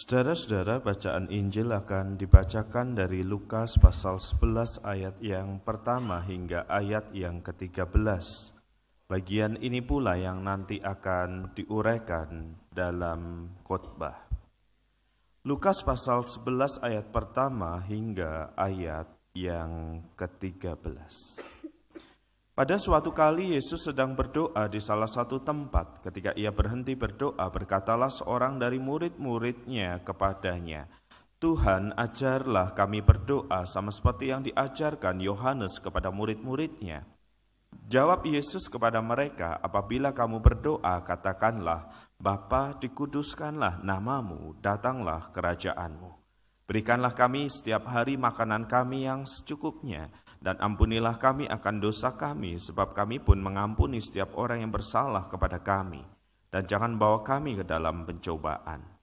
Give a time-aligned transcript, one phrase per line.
[0.00, 7.44] Saudara-saudara, bacaan Injil akan dibacakan dari Lukas pasal 11 ayat yang pertama hingga ayat yang
[7.44, 8.00] ke-13.
[9.12, 14.24] Bagian ini pula yang nanti akan diuraikan dalam khotbah.
[15.44, 19.04] Lukas pasal 11 ayat pertama hingga ayat
[19.36, 21.59] yang ke-13.
[22.60, 26.04] Pada suatu kali Yesus sedang berdoa di salah satu tempat.
[26.04, 30.84] Ketika ia berhenti berdoa, berkatalah seorang dari murid-muridnya kepadanya,
[31.40, 37.08] Tuhan ajarlah kami berdoa sama seperti yang diajarkan Yohanes kepada murid-muridnya.
[37.88, 41.88] Jawab Yesus kepada mereka, apabila kamu berdoa, katakanlah,
[42.20, 46.12] Bapa dikuduskanlah namamu, datanglah kerajaanmu.
[46.68, 52.96] Berikanlah kami setiap hari makanan kami yang secukupnya, dan ampunilah kami akan dosa kami, sebab
[52.96, 56.00] kami pun mengampuni setiap orang yang bersalah kepada kami.
[56.50, 59.00] Dan jangan bawa kami ke dalam pencobaan.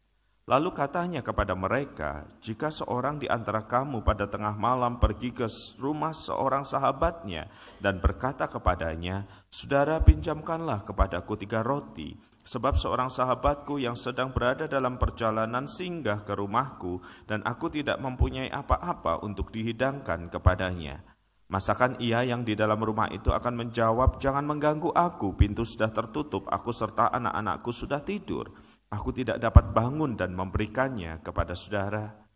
[0.48, 5.44] Lalu katanya kepada mereka, jika seorang di antara kamu pada tengah malam pergi ke
[5.76, 7.52] rumah seorang sahabatnya
[7.84, 12.16] dan berkata kepadanya, Saudara pinjamkanlah kepadaku tiga roti,
[12.48, 18.48] sebab seorang sahabatku yang sedang berada dalam perjalanan singgah ke rumahku dan aku tidak mempunyai
[18.48, 21.17] apa-apa untuk dihidangkan kepadanya.
[21.48, 26.44] Masakan ia yang di dalam rumah itu akan menjawab, "Jangan mengganggu aku, pintu sudah tertutup,
[26.52, 28.52] aku serta anak-anakku sudah tidur.
[28.92, 32.28] Aku tidak dapat bangun dan memberikannya kepada saudara."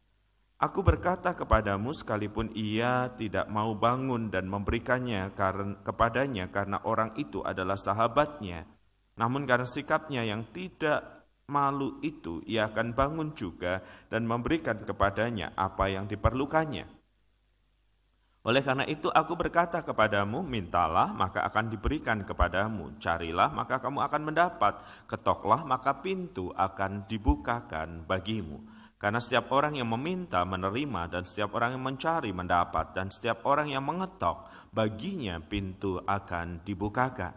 [0.61, 5.33] Aku berkata kepadamu, sekalipun ia tidak mau bangun dan memberikannya
[5.81, 8.69] kepadanya karena orang itu adalah sahabatnya,
[9.17, 15.89] namun karena sikapnya yang tidak malu itu, ia akan bangun juga dan memberikan kepadanya apa
[15.89, 17.00] yang diperlukannya.
[18.41, 24.21] Oleh karena itu aku berkata kepadamu, mintalah maka akan diberikan kepadamu, carilah maka kamu akan
[24.33, 28.65] mendapat, ketoklah maka pintu akan dibukakan bagimu.
[28.97, 33.69] Karena setiap orang yang meminta menerima dan setiap orang yang mencari mendapat dan setiap orang
[33.69, 37.33] yang mengetok baginya pintu akan dibukakan.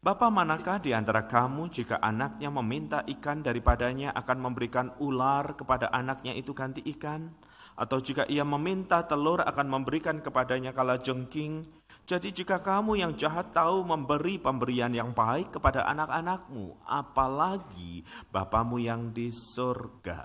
[0.00, 6.32] Bapak manakah di antara kamu jika anaknya meminta ikan daripadanya akan memberikan ular kepada anaknya
[6.36, 7.36] itu ganti ikan?
[7.76, 11.68] Atau jika ia meminta telur akan memberikan kepadanya kala jengking.
[12.08, 19.12] Jadi jika kamu yang jahat tahu memberi pemberian yang baik kepada anak-anakmu, apalagi Bapamu yang
[19.12, 20.24] di surga,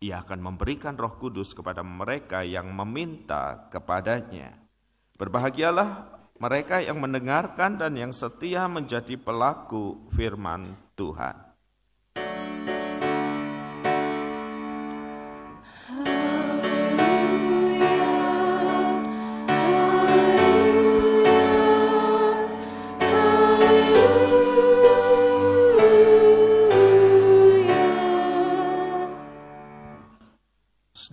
[0.00, 4.54] ia akan memberikan roh kudus kepada mereka yang meminta kepadanya.
[5.18, 11.45] Berbahagialah mereka yang mendengarkan dan yang setia menjadi pelaku firman Tuhan.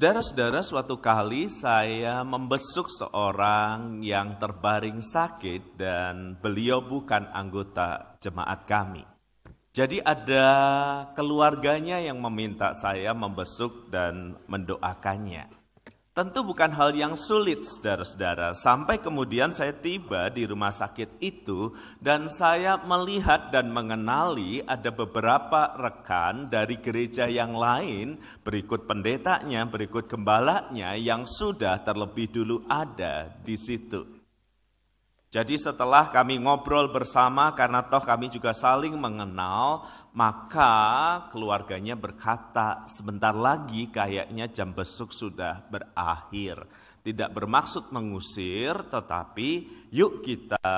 [0.03, 9.07] Saudara-saudara, suatu kali saya membesuk seorang yang terbaring sakit dan beliau bukan anggota jemaat kami.
[9.71, 10.43] Jadi ada
[11.15, 15.62] keluarganya yang meminta saya membesuk dan mendoakannya.
[16.13, 18.53] Tentu bukan hal yang sulit, saudara-saudara.
[18.53, 25.73] Sampai kemudian saya tiba di rumah sakit itu, dan saya melihat dan mengenali ada beberapa
[25.73, 33.57] rekan dari gereja yang lain, berikut pendetanya, berikut gembalanya, yang sudah terlebih dulu ada di
[33.57, 34.22] situ.
[35.33, 39.81] Jadi setelah kami ngobrol bersama karena toh kami juga saling mengenal,
[40.13, 46.69] maka keluarganya berkata sebentar lagi kayaknya jam besuk sudah berakhir.
[47.01, 49.49] Tidak bermaksud mengusir tetapi
[49.89, 50.69] yuk kita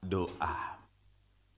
[0.00, 0.80] doa.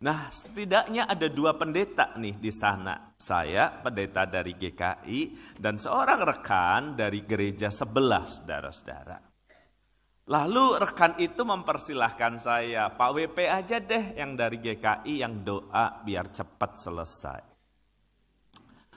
[0.02, 3.14] Nah setidaknya ada dua pendeta nih di sana.
[3.14, 9.29] Saya pendeta dari GKI dan seorang rekan dari gereja sebelah saudara-saudara.
[10.30, 16.30] Lalu rekan itu mempersilahkan saya, Pak WP aja deh yang dari GKI yang doa biar
[16.30, 17.42] cepat selesai.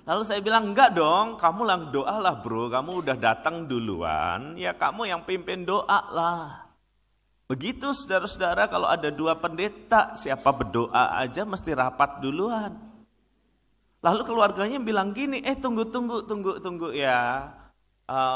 [0.06, 4.78] Lalu saya bilang, enggak dong, kamu lang doa lah bro, kamu udah datang duluan, ya
[4.78, 6.70] kamu yang pimpin doa lah.
[7.50, 12.78] Begitu saudara-saudara kalau ada dua pendeta, siapa berdoa aja mesti rapat duluan.
[14.06, 17.50] Lalu keluarganya bilang gini, eh tunggu, tunggu, tunggu, tunggu ya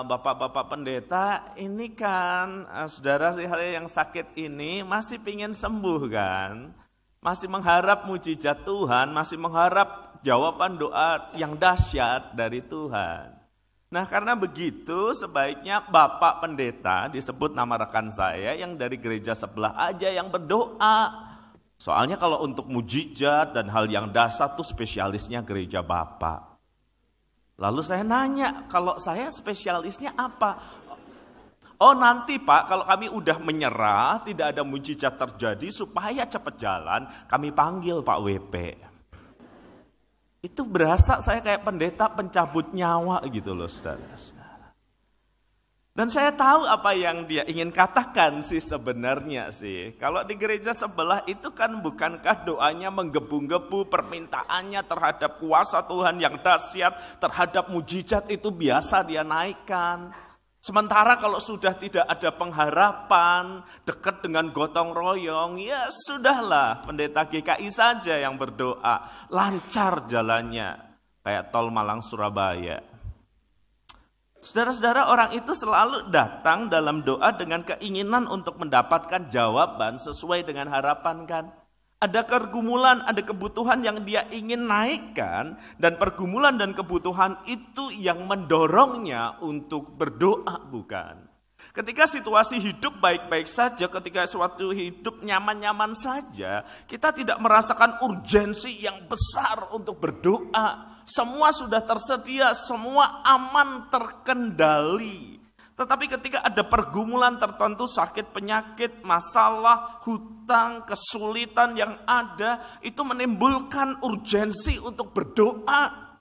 [0.08, 6.72] bapak-bapak pendeta, ini kan uh, saudara yang sakit ini masih ingin sembuh kan?
[7.20, 13.36] Masih mengharap mujizat Tuhan, masih mengharap jawaban doa yang dahsyat dari Tuhan.
[13.88, 20.12] Nah karena begitu sebaiknya Bapak Pendeta disebut nama rekan saya yang dari gereja sebelah aja
[20.12, 21.28] yang berdoa.
[21.80, 26.47] Soalnya kalau untuk mujizat dan hal yang dasar tuh spesialisnya gereja Bapak.
[27.58, 30.62] Lalu saya nanya, kalau saya spesialisnya apa?
[31.78, 37.54] Oh nanti Pak, kalau kami udah menyerah, tidak ada mujizat terjadi, supaya cepat jalan, kami
[37.54, 38.56] panggil Pak WP.
[40.42, 44.06] Itu berasa saya kayak pendeta pencabut nyawa gitu loh saudara.
[45.98, 49.98] Dan saya tahu apa yang dia ingin katakan sih sebenarnya sih.
[49.98, 57.18] Kalau di gereja sebelah itu kan bukankah doanya menggebu-gebu permintaannya terhadap kuasa Tuhan yang dahsyat,
[57.18, 60.14] terhadap mujizat itu biasa dia naikkan.
[60.62, 68.22] Sementara kalau sudah tidak ada pengharapan, dekat dengan gotong royong, ya sudahlah pendeta GKI saja
[68.22, 69.02] yang berdoa.
[69.34, 70.78] Lancar jalannya,
[71.26, 72.97] kayak tol Malang Surabaya.
[74.48, 81.28] Saudara-saudara orang itu selalu datang dalam doa dengan keinginan untuk mendapatkan jawaban sesuai dengan harapan
[81.28, 81.46] kan.
[82.00, 89.36] Ada pergumulan, ada kebutuhan yang dia ingin naikkan dan pergumulan dan kebutuhan itu yang mendorongnya
[89.44, 91.28] untuk berdoa bukan.
[91.76, 99.12] Ketika situasi hidup baik-baik saja, ketika suatu hidup nyaman-nyaman saja, kita tidak merasakan urgensi yang
[99.12, 105.40] besar untuk berdoa semua sudah tersedia, semua aman terkendali.
[105.78, 114.82] Tetapi ketika ada pergumulan tertentu, sakit penyakit, masalah, hutang, kesulitan yang ada, itu menimbulkan urgensi
[114.84, 116.12] untuk berdoa.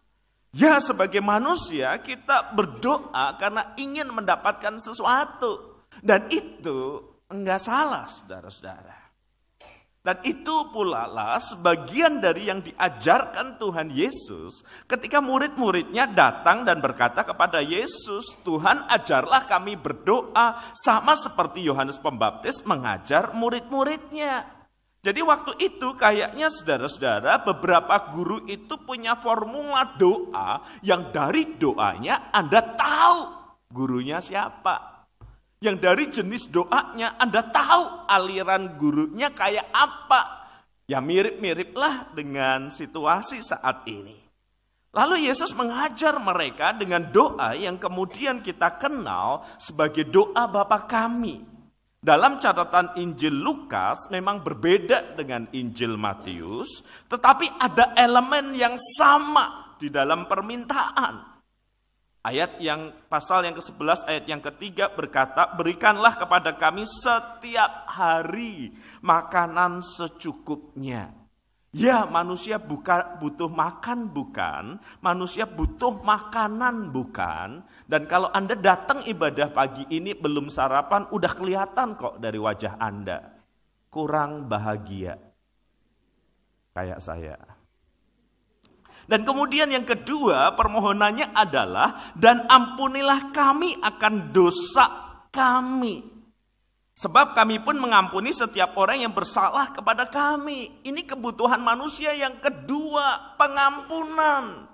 [0.55, 5.83] Ya sebagai manusia kita berdoa karena ingin mendapatkan sesuatu.
[5.99, 7.01] Dan itu
[7.33, 9.06] enggak salah saudara-saudara.
[10.07, 17.27] Dan itu pula lah sebagian dari yang diajarkan Tuhan Yesus ketika murid-muridnya datang dan berkata
[17.27, 24.47] kepada Yesus, Tuhan ajarlah kami berdoa sama seperti Yohanes Pembaptis mengajar murid-muridnya.
[25.03, 32.63] Jadi waktu itu kayaknya saudara-saudara beberapa guru itu punya formula doa yang dari doanya Anda
[32.63, 33.19] tahu
[33.75, 34.96] gurunya siapa.
[35.61, 40.49] Yang dari jenis doanya Anda tahu aliran gurunya kayak apa.
[40.87, 44.27] Ya mirip-miriplah dengan situasi saat ini.
[44.97, 51.45] Lalu Yesus mengajar mereka dengan doa yang kemudian kita kenal sebagai doa Bapa kami.
[52.01, 56.81] Dalam catatan Injil Lukas memang berbeda dengan Injil Matius,
[57.13, 61.36] tetapi ada elemen yang sama di dalam permintaan.
[62.27, 69.79] Ayat yang pasal yang ke-11 ayat yang ketiga berkata, "Berikanlah kepada kami setiap hari makanan
[69.87, 71.15] secukupnya."
[71.71, 77.63] Ya, manusia buka, butuh makan bukan, manusia butuh makanan bukan.
[77.87, 83.39] Dan kalau Anda datang ibadah pagi ini belum sarapan, udah kelihatan kok dari wajah Anda.
[83.87, 85.15] Kurang bahagia.
[86.75, 87.56] Kayak saya.
[89.07, 94.87] Dan kemudian yang kedua permohonannya adalah dan ampunilah kami akan dosa
[95.31, 96.03] kami.
[96.97, 100.81] Sebab kami pun mengampuni setiap orang yang bersalah kepada kami.
[100.81, 104.65] Ini kebutuhan manusia yang kedua, pengampunan.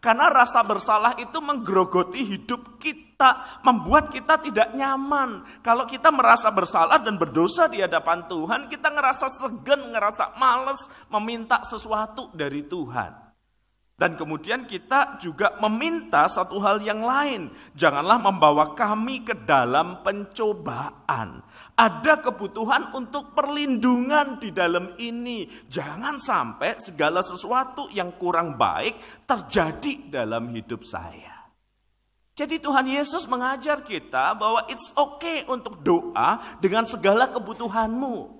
[0.00, 5.44] Karena rasa bersalah itu menggerogoti hidup kita, membuat kita tidak nyaman.
[5.60, 11.60] Kalau kita merasa bersalah dan berdosa di hadapan Tuhan, kita ngerasa segan, ngerasa males meminta
[11.64, 13.19] sesuatu dari Tuhan.
[14.00, 17.52] Dan kemudian kita juga meminta satu hal yang lain.
[17.76, 21.44] Janganlah membawa kami ke dalam pencobaan.
[21.76, 25.44] Ada kebutuhan untuk perlindungan di dalam ini.
[25.68, 28.96] Jangan sampai segala sesuatu yang kurang baik
[29.28, 31.52] terjadi dalam hidup saya.
[32.32, 38.39] Jadi Tuhan Yesus mengajar kita bahwa it's okay untuk doa dengan segala kebutuhanmu.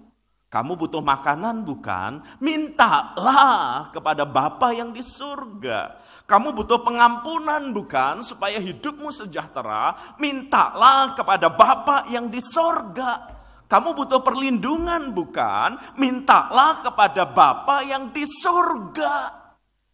[0.50, 2.26] Kamu butuh makanan bukan?
[2.42, 6.02] Mintalah kepada Bapa yang di surga.
[6.26, 8.26] Kamu butuh pengampunan bukan?
[8.26, 9.94] Supaya hidupmu sejahtera.
[10.18, 13.38] Mintalah kepada Bapa yang di surga.
[13.70, 15.78] Kamu butuh perlindungan bukan?
[15.94, 19.38] Mintalah kepada Bapa yang di surga.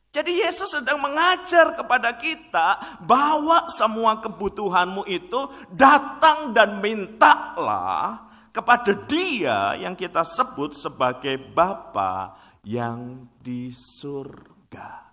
[0.09, 8.26] Jadi Yesus sedang mengajar kepada kita bahwa semua kebutuhanmu itu datang dan mintalah
[8.57, 15.13] kepada dia yang kita sebut sebagai Bapa yang di surga.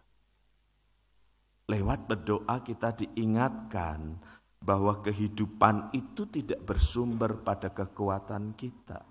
[1.67, 4.15] Lewat berdoa kita diingatkan
[4.63, 9.03] bahwa kehidupan itu tidak bersumber pada kekuatan kita.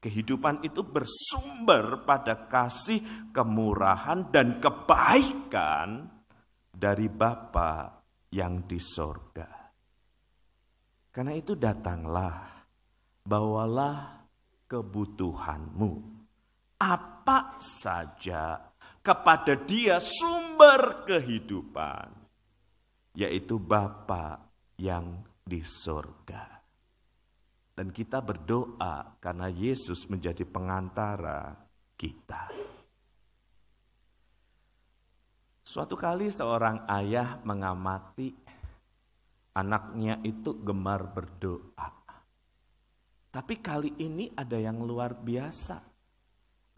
[0.00, 6.08] Kehidupan itu bersumber pada kasih, kemurahan, dan kebaikan
[6.72, 8.00] dari Bapa
[8.32, 9.50] yang di sorga.
[11.12, 12.57] Karena itu datanglah
[13.28, 14.24] bawalah
[14.64, 16.16] kebutuhanmu.
[16.80, 18.72] Apa saja
[19.04, 22.16] kepada dia sumber kehidupan.
[23.18, 24.38] yaitu Bapa
[24.78, 26.62] yang di surga.
[27.74, 31.58] Dan kita berdoa karena Yesus menjadi pengantara
[31.98, 32.46] kita.
[35.66, 38.30] Suatu kali seorang ayah mengamati
[39.58, 41.97] anaknya itu gemar berdoa.
[43.28, 45.78] Tapi kali ini ada yang luar biasa.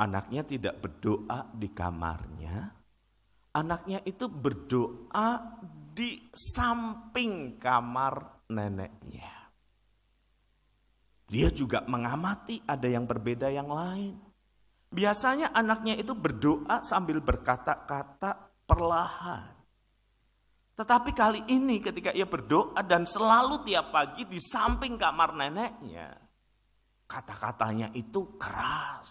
[0.00, 2.56] Anaknya tidak berdoa di kamarnya.
[3.54, 5.58] Anaknya itu berdoa
[5.94, 9.40] di samping kamar neneknya.
[11.30, 14.18] Dia juga mengamati ada yang berbeda yang lain.
[14.90, 19.54] Biasanya anaknya itu berdoa sambil berkata-kata perlahan.
[20.74, 26.29] Tetapi kali ini ketika ia berdoa dan selalu tiap pagi di samping kamar neneknya,
[27.10, 29.10] kata-katanya itu keras.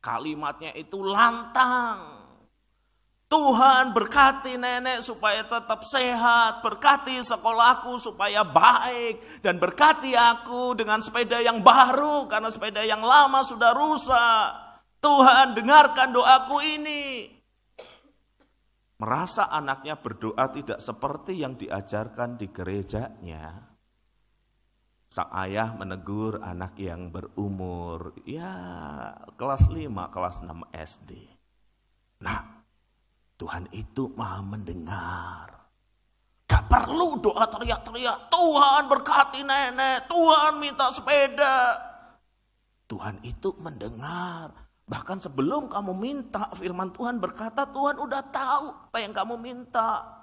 [0.00, 2.16] Kalimatnya itu lantang.
[3.28, 11.36] Tuhan berkati nenek supaya tetap sehat, berkati sekolahku supaya baik, dan berkati aku dengan sepeda
[11.44, 14.48] yang baru karena sepeda yang lama sudah rusak.
[15.04, 17.28] Tuhan dengarkan doaku ini.
[18.96, 23.67] Merasa anaknya berdoa tidak seperti yang diajarkan di gerejanya.
[25.08, 28.52] Sang ayah menegur anak yang berumur ya
[29.40, 31.10] kelas 5, kelas 6 SD.
[32.20, 32.60] Nah,
[33.40, 35.48] Tuhan itu maha mendengar.
[36.44, 38.28] Gak perlu doa teriak-teriak.
[38.28, 40.12] Tuhan berkati nenek.
[40.12, 41.78] Tuhan minta sepeda.
[42.84, 44.52] Tuhan itu mendengar.
[44.88, 50.17] Bahkan sebelum kamu minta firman Tuhan berkata Tuhan udah tahu apa yang kamu minta.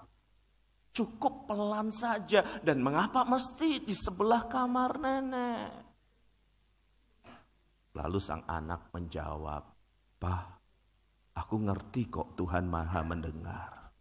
[0.95, 2.39] Cukup pelan saja.
[2.63, 5.71] Dan mengapa mesti di sebelah kamar nenek?
[7.95, 9.63] Lalu sang anak menjawab,
[10.19, 10.55] Pak,
[11.35, 13.91] Aku ngerti kok Tuhan maha mendengar.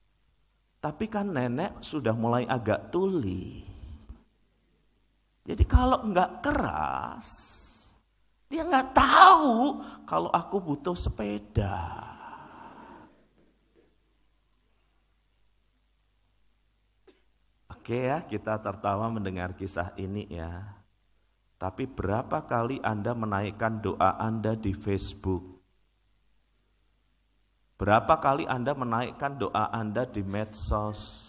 [0.78, 3.66] Tapi kan nenek sudah mulai agak tuli.
[5.44, 7.28] Jadi kalau nggak keras,
[8.46, 12.13] dia nggak tahu kalau aku butuh sepeda.
[17.84, 20.72] Oke ya, kita tertawa mendengar kisah ini ya.
[21.60, 25.60] Tapi berapa kali Anda menaikkan doa Anda di Facebook?
[27.76, 31.28] Berapa kali Anda menaikkan doa Anda di medsos?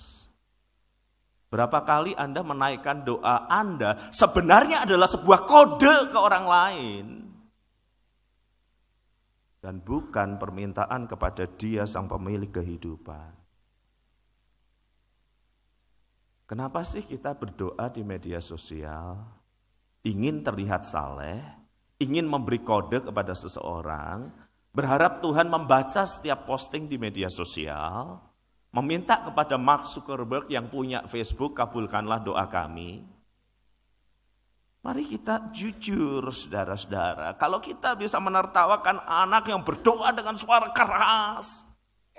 [1.51, 7.05] Berapa kali Anda menaikkan doa Anda sebenarnya adalah sebuah kode ke orang lain.
[9.59, 13.34] Dan bukan permintaan kepada dia sang pemilik kehidupan.
[16.45, 19.17] Kenapa sih kita berdoa di media sosial?
[20.05, 21.41] Ingin terlihat saleh,
[21.97, 24.29] ingin memberi kode kepada seseorang,
[24.75, 28.19] Berharap Tuhan membaca setiap posting di media sosial,
[28.75, 33.07] meminta kepada Mark Zuckerberg yang punya Facebook, kabulkanlah doa kami.
[34.83, 37.39] Mari kita jujur saudara-saudara.
[37.39, 41.63] Kalau kita bisa menertawakan anak yang berdoa dengan suara keras.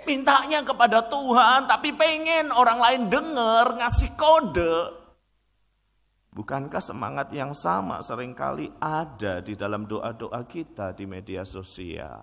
[0.05, 5.07] Mintanya kepada Tuhan tapi pengen orang lain dengar ngasih kode.
[6.37, 12.21] Bukankah semangat yang sama sering kali ada di dalam doa-doa kita di media sosial?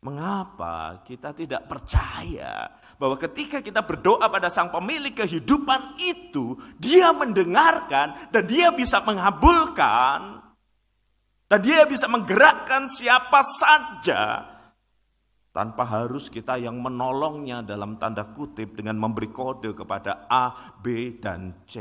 [0.00, 8.32] Mengapa kita tidak percaya bahwa ketika kita berdoa pada Sang Pemilik kehidupan itu, Dia mendengarkan
[8.32, 10.44] dan Dia bisa mengabulkan
[11.48, 14.53] dan Dia bisa menggerakkan siapa saja
[15.54, 21.62] tanpa harus kita yang menolongnya dalam tanda kutip dengan memberi kode kepada A, B, dan
[21.70, 21.78] C.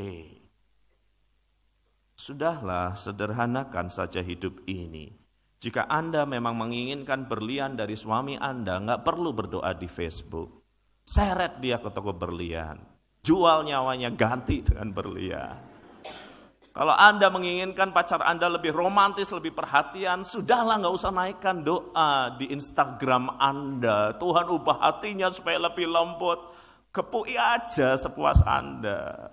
[2.14, 5.10] Sudahlah, sederhanakan saja hidup ini.
[5.58, 10.62] Jika Anda memang menginginkan berlian dari suami Anda, nggak perlu berdoa di Facebook.
[11.02, 12.78] Seret dia ke toko berlian.
[13.26, 15.73] Jual nyawanya ganti dengan berlian.
[16.74, 22.50] Kalau Anda menginginkan pacar Anda lebih romantis, lebih perhatian, sudahlah nggak usah naikkan doa di
[22.50, 24.18] Instagram Anda.
[24.18, 26.42] Tuhan ubah hatinya supaya lebih lembut.
[26.90, 29.30] Kepui aja sepuas Anda.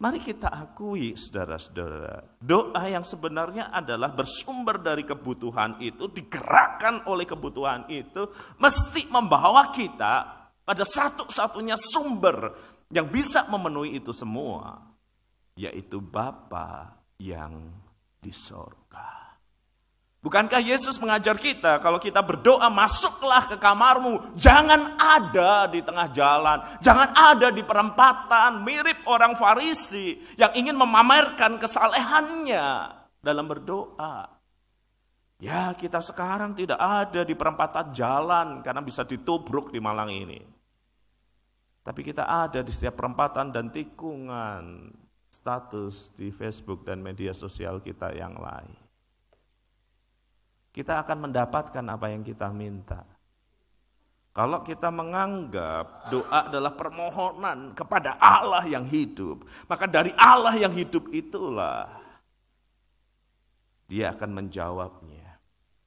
[0.00, 7.86] Mari kita akui saudara-saudara, doa yang sebenarnya adalah bersumber dari kebutuhan itu, digerakkan oleh kebutuhan
[7.86, 8.26] itu,
[8.58, 10.14] mesti membawa kita
[10.66, 12.50] pada satu-satunya sumber
[12.90, 14.91] yang bisa memenuhi itu semua,
[15.56, 17.70] yaitu Bapa yang
[18.22, 19.22] di sorga.
[20.22, 26.62] Bukankah Yesus mengajar kita kalau kita berdoa masuklah ke kamarmu, jangan ada di tengah jalan,
[26.78, 32.66] jangan ada di perempatan mirip orang Farisi yang ingin memamerkan kesalehannya
[33.18, 34.30] dalam berdoa.
[35.42, 40.38] Ya kita sekarang tidak ada di perempatan jalan karena bisa ditubruk di Malang ini.
[41.82, 44.86] Tapi kita ada di setiap perempatan dan tikungan
[45.32, 48.76] status di Facebook dan media sosial kita yang lain.
[50.72, 53.08] Kita akan mendapatkan apa yang kita minta.
[54.32, 61.12] Kalau kita menganggap doa adalah permohonan kepada Allah yang hidup, maka dari Allah yang hidup
[61.12, 62.00] itulah
[63.84, 65.36] dia akan menjawabnya.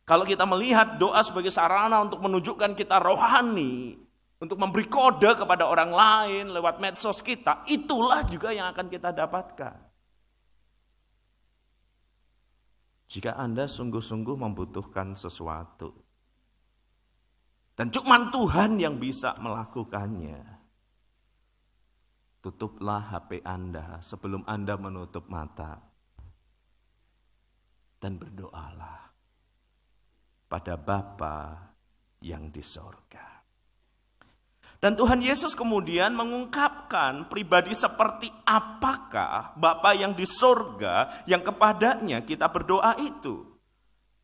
[0.06, 3.98] Kalau kita melihat doa sebagai sarana untuk menunjukkan kita rohani,
[4.46, 9.78] untuk memberi kode kepada orang lain lewat medsos kita, itulah juga yang akan kita dapatkan.
[13.10, 15.94] Jika Anda sungguh-sungguh membutuhkan sesuatu,
[17.76, 20.40] dan cuma Tuhan yang bisa melakukannya,
[22.40, 25.82] tutuplah HP Anda sebelum Anda menutup mata
[27.98, 29.10] dan berdoalah
[30.46, 31.36] pada Bapa
[32.22, 33.05] yang di.
[34.86, 42.46] Dan Tuhan Yesus kemudian mengungkapkan pribadi seperti apakah Bapa yang di sorga yang kepadanya kita
[42.54, 43.50] berdoa itu.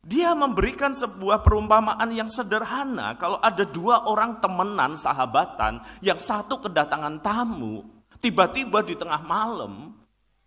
[0.06, 7.18] Dia memberikan sebuah perumpamaan yang sederhana kalau ada dua orang temenan sahabatan yang satu kedatangan
[7.18, 7.82] tamu
[8.22, 9.98] tiba-tiba di tengah malam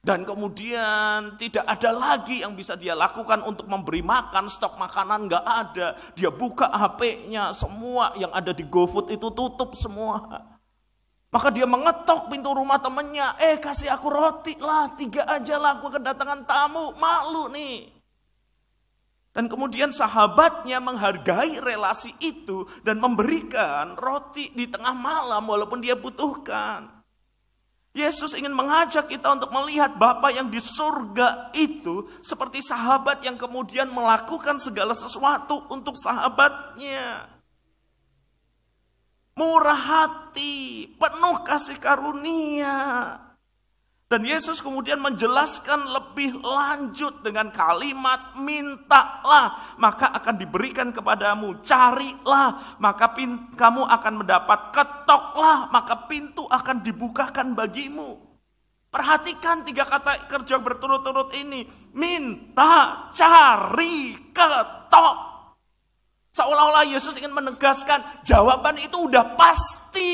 [0.05, 5.41] dan kemudian tidak ada lagi yang bisa dia lakukan untuk memberi makan, stok makanan nggak
[5.41, 5.97] ada.
[6.13, 10.45] Dia buka HP-nya, semua yang ada di GoFood itu tutup semua.
[11.33, 15.89] Maka dia mengetok pintu rumah temannya, eh kasih aku roti lah, tiga aja lah aku
[15.97, 17.89] kedatangan tamu, malu nih.
[19.33, 26.94] Dan kemudian sahabatnya menghargai relasi itu dan memberikan roti di tengah malam walaupun dia butuhkan.
[27.95, 33.87] Yesus ingin mengajak kita untuk melihat Bapa yang di surga itu seperti sahabat yang kemudian
[33.87, 37.31] melakukan segala sesuatu untuk sahabatnya.
[39.39, 42.75] Murah hati, penuh kasih karunia.
[44.05, 53.17] Dan Yesus kemudian menjelaskan lebih lanjut dengan kalimat mintalah maka akan diberikan kepadamu, carilah maka
[53.57, 58.21] kamu akan mendapat, ketoklah maka pintu akan dibukakan bagimu.
[58.93, 61.65] Perhatikan tiga kata kerja berturut-turut ini,
[61.97, 65.17] minta, cari, ketok.
[66.29, 70.13] Seolah-olah Yesus ingin menegaskan jawaban itu udah pasti.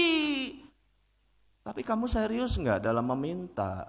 [1.61, 3.85] Tapi kamu serius nggak dalam meminta?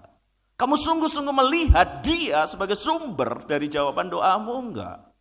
[0.53, 5.13] Kamu sungguh-sungguh melihat dia sebagai sumber dari jawaban doamu enggak?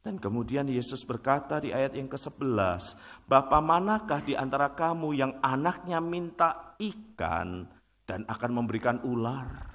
[0.00, 2.96] Dan kemudian Yesus berkata di ayat yang ke-11,
[3.28, 7.68] Bapa manakah di antara kamu yang anaknya minta ikan
[8.08, 9.68] dan akan memberikan ular?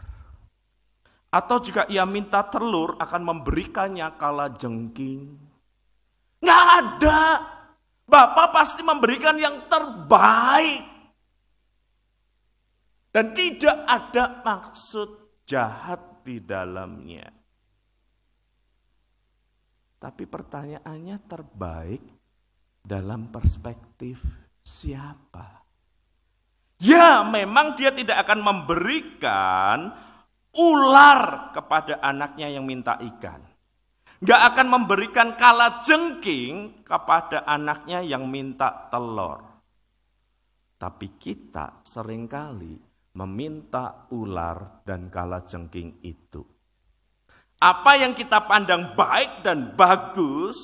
[1.30, 5.36] Atau jika ia minta telur akan memberikannya kala jengking?
[6.42, 7.22] Nggak ada.
[8.06, 10.94] Bapak pasti memberikan yang terbaik.
[13.10, 17.26] Dan tidak ada maksud jahat di dalamnya.
[19.96, 22.04] Tapi pertanyaannya terbaik
[22.84, 24.20] dalam perspektif
[24.62, 25.64] siapa?
[26.84, 29.96] Ya, memang dia tidak akan memberikan
[30.52, 33.55] ular kepada anaknya yang minta ikan
[34.26, 39.38] nggak akan memberikan kala jengking kepada anaknya yang minta telur.
[40.82, 42.74] Tapi kita sering kali
[43.22, 46.42] meminta ular dan kala jengking itu.
[47.62, 50.58] Apa yang kita pandang baik dan bagus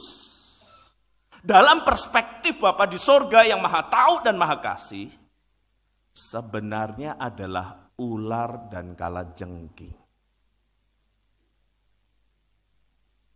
[1.46, 5.14] dalam perspektif Bapa di sorga yang maha tahu dan maha kasih,
[6.10, 10.01] sebenarnya adalah ular dan kala jengking.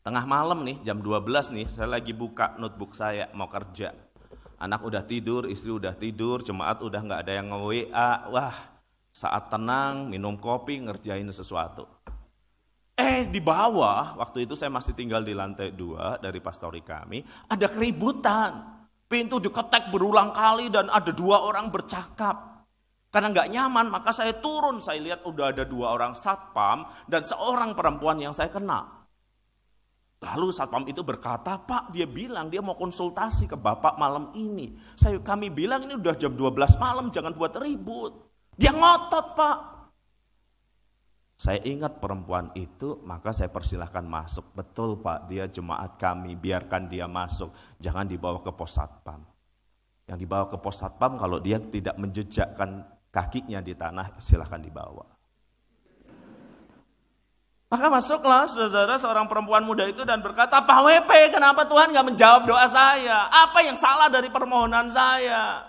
[0.05, 3.89] Tengah malam nih, jam 12 nih, saya lagi buka notebook saya, mau kerja.
[4.61, 8.29] Anak udah tidur, istri udah tidur, jemaat udah nggak ada yang nge-WA.
[8.29, 8.53] Wah,
[9.09, 11.89] saat tenang, minum kopi, ngerjain sesuatu.
[12.93, 17.65] Eh, di bawah, waktu itu saya masih tinggal di lantai dua dari pastori kami, ada
[17.65, 18.77] keributan.
[19.09, 22.61] Pintu diketek berulang kali dan ada dua orang bercakap.
[23.09, 24.85] Karena nggak nyaman, maka saya turun.
[24.85, 28.94] Saya lihat udah ada dua orang satpam dan seorang perempuan yang saya kenal.
[30.25, 34.73] Lalu satpam itu berkata, Pak dia bilang dia mau konsultasi ke Bapak malam ini.
[34.97, 38.25] Saya Kami bilang ini udah jam 12 malam, jangan buat ribut.
[38.57, 39.57] Dia ngotot Pak.
[41.35, 44.55] Saya ingat perempuan itu, maka saya persilahkan masuk.
[44.55, 47.53] Betul Pak, dia jemaat kami, biarkan dia masuk.
[47.77, 49.21] Jangan dibawa ke pos satpam.
[50.09, 55.14] Yang dibawa ke pos satpam kalau dia tidak menjejakkan kakinya di tanah, silahkan dibawa.
[57.65, 62.45] Maka masuklah saudara seorang perempuan muda itu dan berkata, Pak WP kenapa Tuhan gak menjawab
[62.45, 63.25] doa saya?
[63.33, 65.65] Apa yang salah dari permohonan saya?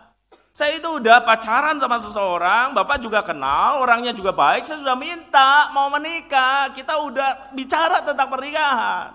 [0.56, 5.68] Saya itu udah pacaran sama seseorang, Bapak juga kenal, orangnya juga baik, saya sudah minta
[5.72, 6.72] mau menikah.
[6.72, 9.12] Kita udah bicara tentang pernikahan.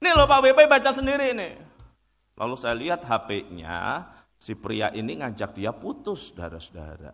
[0.00, 1.60] Nih loh Pak BP baca sendiri nih.
[2.40, 4.08] Lalu saya lihat HP-nya,
[4.40, 7.12] si pria ini ngajak dia putus, saudara-saudara.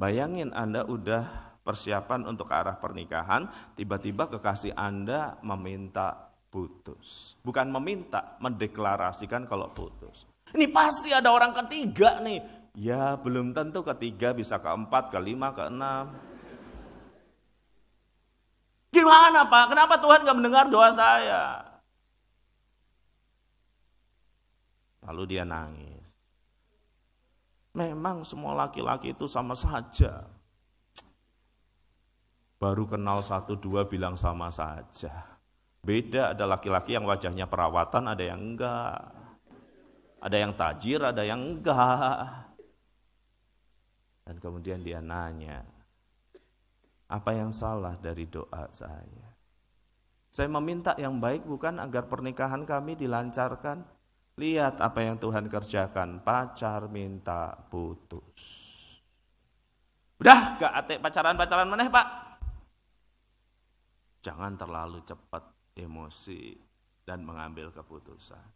[0.00, 3.44] Bayangin Anda udah persiapan untuk ke arah pernikahan,
[3.76, 7.36] tiba-tiba kekasih Anda meminta putus.
[7.44, 10.24] Bukan meminta, mendeklarasikan kalau putus.
[10.56, 12.40] Ini pasti ada orang ketiga nih.
[12.72, 16.16] Ya belum tentu ketiga bisa keempat, kelima, keenam.
[18.88, 19.64] Gimana Pak?
[19.68, 21.68] Kenapa Tuhan gak mendengar doa saya?
[25.04, 26.00] Lalu dia nangis.
[27.76, 30.37] Memang semua laki-laki itu sama saja.
[32.58, 35.38] Baru kenal satu dua bilang sama saja.
[35.78, 38.98] Beda ada laki-laki yang wajahnya perawatan, ada yang enggak.
[40.18, 42.50] Ada yang tajir, ada yang enggak.
[44.26, 45.62] Dan kemudian dia nanya,
[47.08, 49.32] apa yang salah dari doa saya?
[50.28, 53.80] Saya meminta yang baik bukan agar pernikahan kami dilancarkan.
[54.38, 58.38] Lihat apa yang Tuhan kerjakan, pacar minta putus.
[60.20, 62.27] Udah gak atik pacaran-pacaran meneh pak.
[64.22, 66.58] Jangan terlalu cepat emosi
[67.06, 68.46] dan mengambil keputusan.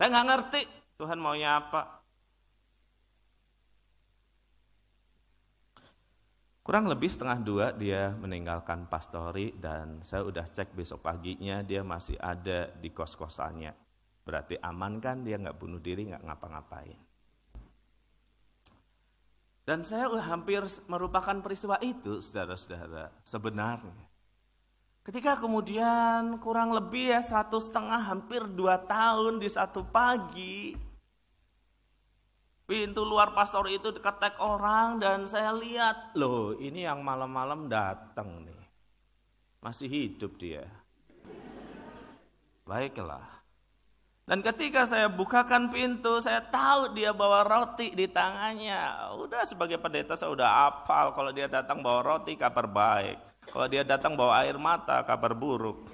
[0.00, 0.60] Saya nggak ngerti
[0.96, 2.00] Tuhan maunya apa.
[6.60, 12.20] Kurang lebih setengah dua dia meninggalkan pastori dan saya udah cek besok paginya dia masih
[12.20, 13.74] ada di kos-kosannya.
[14.24, 17.00] Berarti aman kan dia nggak bunuh diri, nggak ngapa-ngapain.
[19.64, 24.09] Dan saya hampir merupakan peristiwa itu, saudara-saudara, sebenarnya.
[25.10, 30.78] Ketika kemudian kurang lebih ya satu setengah hampir dua tahun di satu pagi,
[32.70, 38.62] Pintu luar pastor itu diketek orang dan saya lihat, loh ini yang malam-malam datang nih.
[39.58, 40.70] Masih hidup dia.
[42.62, 43.42] Baiklah.
[44.22, 49.10] Dan ketika saya bukakan pintu, saya tahu dia bawa roti di tangannya.
[49.18, 53.29] Udah sebagai pendeta saya udah hafal kalau dia datang bawa roti kabar baik.
[53.50, 55.90] Kalau dia datang bawa air mata kabar buruk.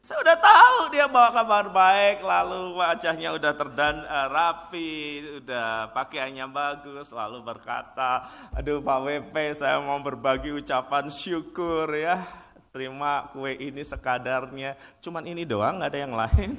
[0.00, 6.46] Saya udah tahu dia bawa kabar baik, lalu wajahnya udah terdan uh, rapi, udah pakaiannya
[6.46, 8.22] bagus, lalu berkata,
[8.54, 12.22] aduh Pak WP saya mau berbagi ucapan syukur ya,
[12.70, 16.54] terima kue ini sekadarnya, cuman ini doang nggak ada yang lain.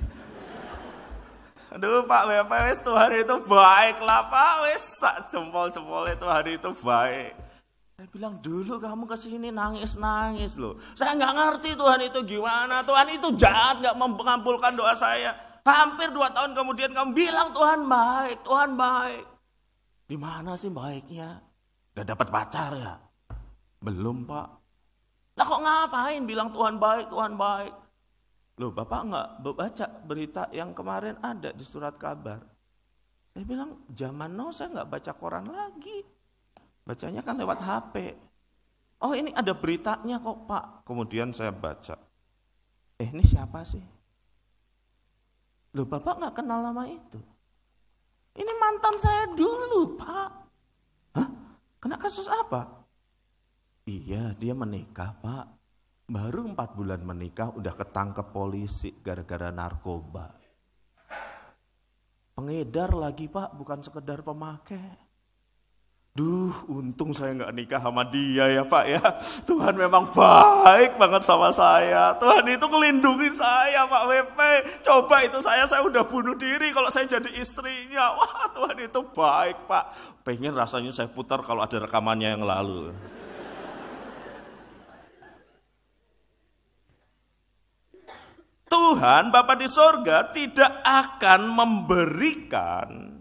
[1.71, 4.83] Aduh Pak WP wes Tuhan itu baik lah Pak wes
[5.31, 7.46] jempol-jempol itu hari itu baik.
[7.97, 10.77] Saya bilang dulu kamu ke sini nangis-nangis loh.
[10.93, 12.85] Saya nggak ngerti Tuhan itu gimana.
[12.85, 15.33] Tuhan itu jahat nggak mengabulkan doa saya.
[15.65, 19.25] Hampir dua tahun kemudian kamu bilang Tuhan baik, Tuhan baik.
[20.05, 21.41] Di mana sih baiknya?
[21.97, 23.01] Udah dapat pacar ya?
[23.81, 24.47] Belum pak.
[25.33, 27.73] Lah kok ngapain bilang Tuhan baik, Tuhan baik?
[28.61, 32.45] Loh bapak nggak baca berita yang kemarin ada di surat kabar.
[33.33, 36.16] Saya bilang zaman now saya nggak baca koran lagi.
[36.87, 38.15] Bacanya kan lewat HP.
[39.03, 40.87] Oh ini ada beritanya kok Pak.
[40.87, 41.99] Kemudian saya baca.
[42.95, 43.83] Eh ini siapa sih?
[45.75, 47.19] Loh Bapak nggak kenal nama itu?
[48.39, 50.29] Ini mantan saya dulu Pak.
[51.19, 51.29] Hah?
[51.83, 52.87] Kena kasus apa?
[53.83, 55.45] Iya dia menikah Pak.
[56.07, 60.31] Baru empat bulan menikah udah ketangkep polisi gara-gara narkoba.
[62.31, 65.06] Pengedar lagi Pak, bukan sekedar pemakai.
[66.17, 69.05] Duh, untung saya nggak nikah sama dia ya Pak ya.
[69.45, 72.17] Tuhan memang baik banget sama saya.
[72.17, 74.39] Tuhan itu melindungi saya Pak WP.
[74.81, 78.17] Coba itu saya, saya udah bunuh diri kalau saya jadi istrinya.
[78.17, 79.85] Wah Tuhan itu baik Pak.
[80.25, 82.97] Pengen rasanya saya putar kalau ada rekamannya yang lalu.
[88.65, 93.16] Tuhan Bapak di sorga tidak akan memberikan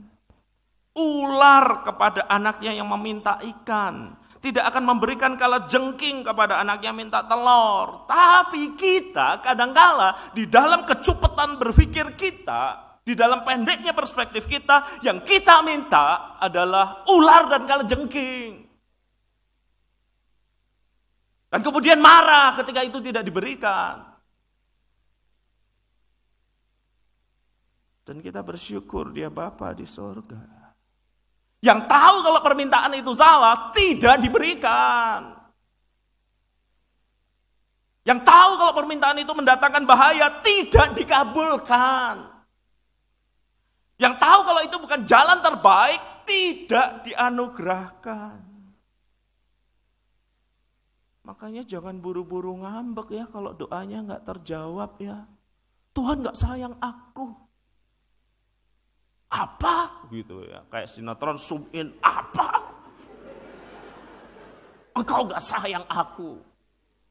[0.97, 4.17] ular kepada anaknya yang meminta ikan.
[4.41, 8.09] Tidak akan memberikan kala jengking kepada anaknya minta telur.
[8.09, 15.61] Tapi kita kadangkala di dalam kecupetan berpikir kita, di dalam pendeknya perspektif kita, yang kita
[15.67, 18.65] minta adalah ular dan kala jengking.
[21.51, 24.03] Dan kemudian marah ketika itu tidak diberikan.
[28.07, 30.56] Dan kita bersyukur dia Bapa di sorga.
[31.65, 35.35] Yang tahu kalau permintaan itu salah, tidak diberikan.
[38.07, 42.23] Yang tahu kalau permintaan itu mendatangkan bahaya, tidak dikabulkan.
[43.99, 48.47] Yang tahu kalau itu bukan jalan terbaik, tidak dianugerahkan.
[51.27, 55.27] Makanya jangan buru-buru ngambek ya kalau doanya nggak terjawab ya.
[55.91, 57.46] Tuhan nggak sayang aku.
[59.31, 60.07] Apa?
[60.11, 60.63] Gitu ya.
[60.71, 61.93] Kayak sinetron zoom in.
[61.99, 62.63] Apa?
[64.97, 66.41] Engkau nggak sayang aku.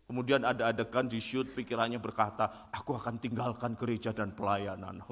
[0.06, 5.02] Kemudian ada adegan di shoot pikirannya berkata, aku akan tinggalkan gereja dan pelayanan.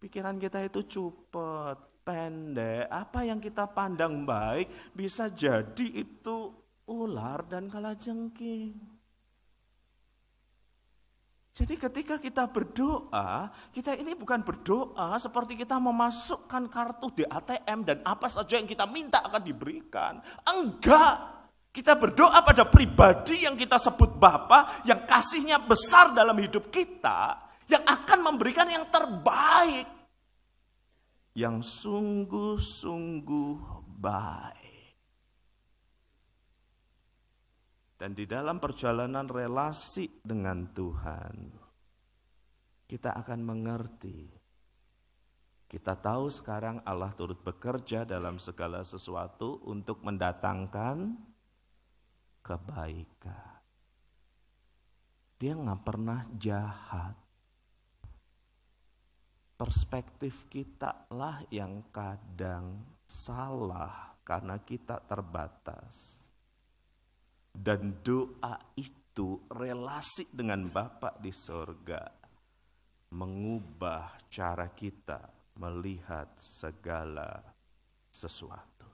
[0.00, 6.52] Pikiran kita itu cupet pendek, apa yang kita pandang baik bisa jadi itu
[6.88, 8.99] ular dan kalajengking.
[11.60, 18.00] Jadi ketika kita berdoa, kita ini bukan berdoa seperti kita memasukkan kartu di ATM dan
[18.00, 20.24] apa saja yang kita minta akan diberikan.
[20.48, 21.36] Enggak.
[21.68, 27.38] Kita berdoa pada pribadi yang kita sebut Bapa, yang kasihnya besar dalam hidup kita,
[27.70, 29.86] yang akan memberikan yang terbaik
[31.36, 33.54] yang sungguh-sungguh
[34.02, 34.59] baik.
[38.00, 41.52] Dan di dalam perjalanan relasi dengan Tuhan,
[42.88, 44.24] kita akan mengerti.
[45.68, 51.12] Kita tahu sekarang Allah turut bekerja dalam segala sesuatu untuk mendatangkan
[52.40, 53.60] kebaikan.
[55.36, 57.20] Dia nggak pernah jahat
[59.60, 66.19] perspektif kita lah yang kadang salah karena kita terbatas.
[67.50, 72.02] Dan doa itu relasi dengan Bapa di sorga
[73.10, 77.42] mengubah cara kita melihat segala
[78.08, 78.88] sesuatu.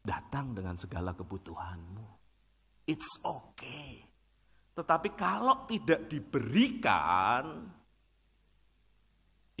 [0.00, 2.08] Datang dengan segala kebutuhanmu.
[2.88, 4.00] It's okay.
[4.70, 7.68] Tetapi kalau tidak diberikan,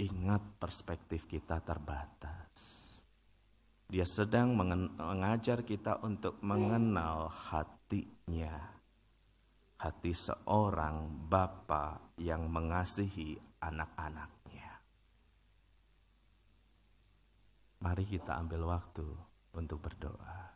[0.00, 2.79] Ingat perspektif kita terbatas.
[3.90, 8.78] Dia sedang mengajar kita untuk mengenal hatinya.
[9.82, 14.70] Hati seorang bapa yang mengasihi anak-anaknya.
[17.82, 19.08] Mari kita ambil waktu
[19.58, 20.54] untuk berdoa.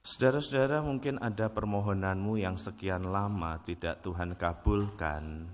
[0.00, 5.44] Saudara-saudara mungkin ada permohonanmu yang sekian lama tidak Tuhan kabulkan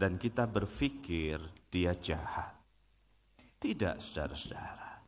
[0.00, 2.52] dan kita berpikir dia jahat.
[3.56, 5.00] Tidak saudara-saudara.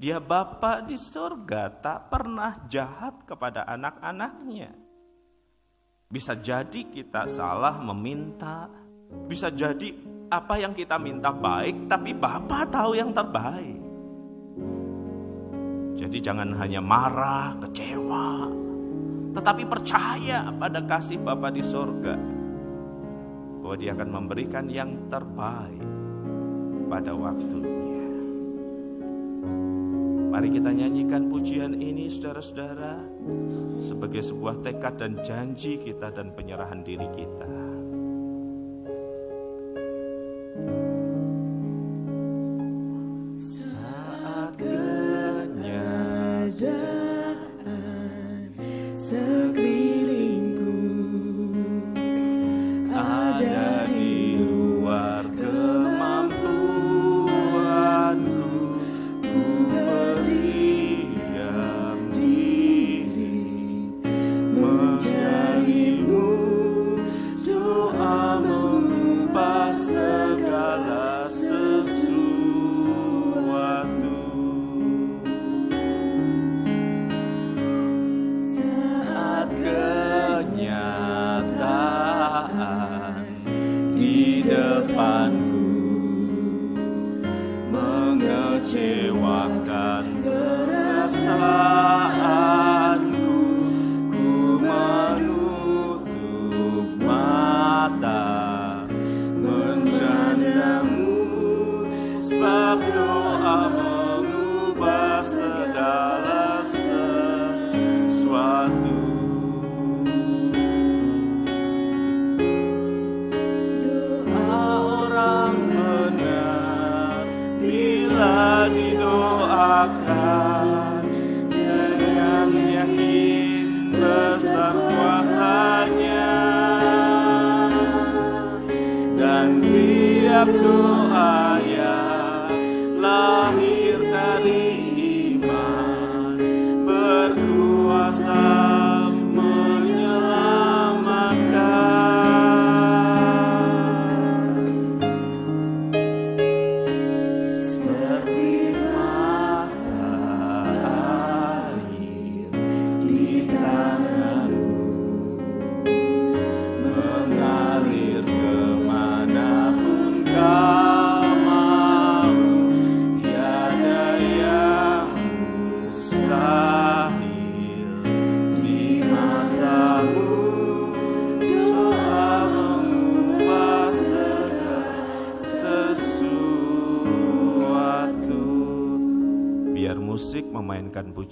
[0.00, 4.72] Dia Bapa di surga tak pernah jahat kepada anak-anaknya.
[6.08, 8.72] Bisa jadi kita salah meminta,
[9.28, 9.92] bisa jadi
[10.32, 13.80] apa yang kita minta baik, tapi Bapa tahu yang terbaik.
[15.98, 18.48] Jadi jangan hanya marah, kecewa,
[19.34, 22.16] tetapi percaya pada kasih Bapa di sorga.
[23.58, 25.87] Bahwa dia akan memberikan yang terbaik
[26.88, 28.08] pada waktunya.
[30.32, 33.04] Mari kita nyanyikan pujian ini saudara-saudara
[33.78, 37.67] sebagai sebuah tekad dan janji kita dan penyerahan diri kita.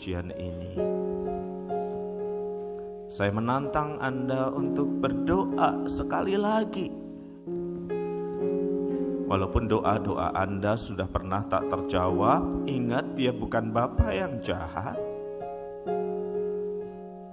[0.07, 0.79] Pujian ini.
[3.11, 6.87] Saya menantang Anda untuk berdoa sekali lagi.
[9.27, 14.95] Walaupun doa-doa Anda sudah pernah tak terjawab, ingat dia bukan Bapak yang jahat.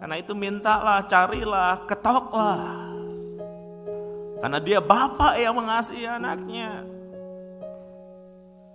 [0.01, 2.89] Karena itu mintalah, carilah, ketoklah.
[4.41, 6.89] Karena dia Bapak yang mengasihi anaknya.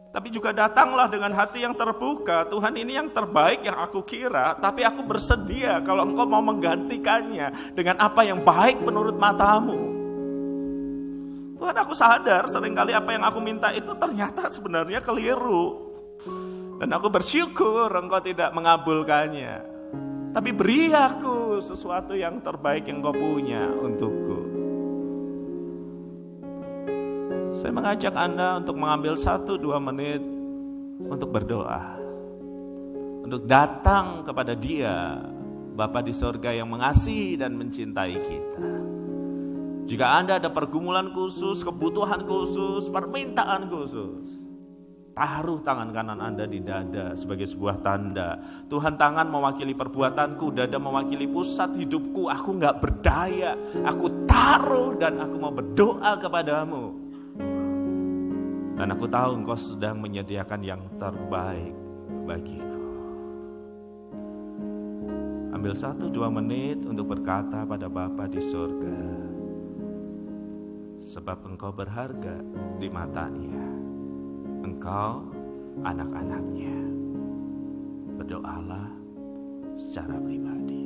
[0.09, 2.49] Tapi juga datanglah dengan hati yang terbuka.
[2.49, 4.57] Tuhan ini yang terbaik yang aku kira.
[4.57, 9.77] Tapi aku bersedia kalau engkau mau menggantikannya dengan apa yang baik menurut matamu.
[11.61, 15.93] Tuhan aku sadar sering kali apa yang aku minta itu ternyata sebenarnya keliru.
[16.81, 19.61] Dan aku bersyukur engkau tidak mengabulkannya.
[20.33, 24.38] Tapi beri aku sesuatu yang terbaik yang kau punya untukku.
[27.59, 30.23] Saya mengajak Anda untuk mengambil satu dua menit
[31.11, 31.99] untuk berdoa.
[33.27, 35.19] Untuk datang kepada dia,
[35.75, 38.67] Bapa di sorga yang mengasihi dan mencintai kita.
[39.91, 44.39] Jika Anda ada pergumulan khusus, kebutuhan khusus, permintaan khusus,
[45.19, 48.39] taruh tangan kanan Anda di dada sebagai sebuah tanda.
[48.71, 52.31] Tuhan tangan mewakili perbuatanku, dada mewakili pusat hidupku.
[52.31, 57.08] Aku nggak berdaya, aku taruh dan aku mau berdoa kepadamu.
[58.79, 61.75] Dan aku tahu engkau sedang menyediakan yang terbaik
[62.23, 62.87] bagiku.
[65.51, 69.03] Ambil satu dua menit untuk berkata pada Bapa di surga.
[71.03, 72.39] Sebab engkau berharga
[72.79, 73.67] di matanya.
[74.63, 75.27] Engkau
[75.83, 76.79] anak-anaknya.
[78.15, 78.87] Berdoalah
[79.75, 80.78] secara pribadi.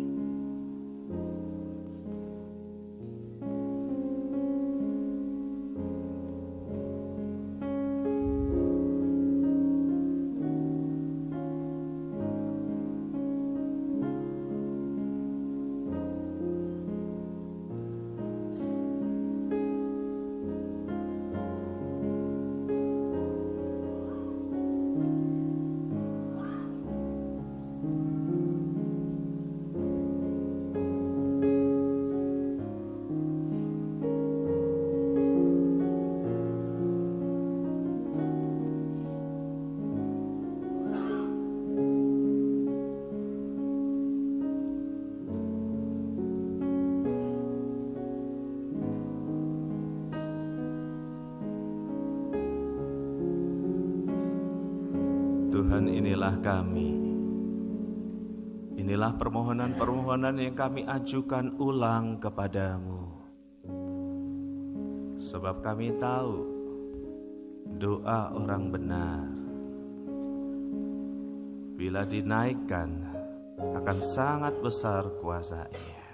[55.73, 56.93] Tuhan inilah kami.
[58.77, 63.09] Inilah permohonan-permohonan yang kami ajukan ulang kepadamu.
[65.17, 66.45] Sebab kami tahu
[67.81, 69.25] doa orang benar
[71.81, 73.09] bila dinaikkan
[73.57, 76.05] akan sangat besar kuasanya.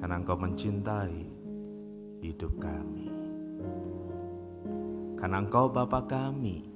[0.00, 1.20] Karena engkau mencintai
[2.24, 3.12] hidup kami.
[5.20, 6.75] Karena engkau Bapa kami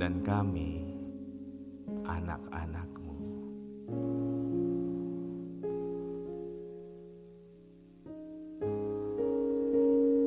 [0.00, 0.80] dan kami
[2.08, 3.16] anak-anakmu.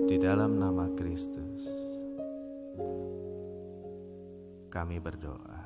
[0.05, 1.65] Di dalam nama Kristus,
[4.69, 5.62] kami berdoa.